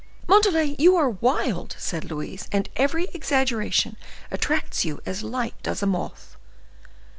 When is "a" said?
5.83-5.85